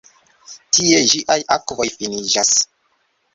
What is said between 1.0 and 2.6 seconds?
ĝiaj akvoj finiĝas.